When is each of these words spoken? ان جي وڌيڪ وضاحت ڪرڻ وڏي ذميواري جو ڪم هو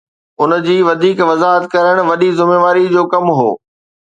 ان 0.41 0.51
جي 0.67 0.75
وڌيڪ 0.87 1.17
وضاحت 1.29 1.63
ڪرڻ 1.73 1.97
وڏي 2.09 2.29
ذميواري 2.39 2.85
جو 2.93 3.03
ڪم 3.13 3.25
هو 3.37 3.49